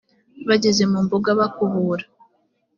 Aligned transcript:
bageze 0.47 0.83
mu 0.91 0.99
mbuga 1.05 1.29
bakubura 1.39 2.05